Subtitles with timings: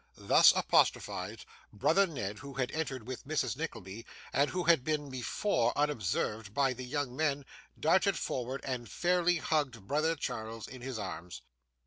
[0.17, 3.55] Thus apostrophised, brother Ned, who had entered with Mrs.
[3.55, 7.45] Nickleby, and who had been before unobserved by the young men,
[7.79, 11.43] darted forward, and fairly hugged brother Charles in his arms.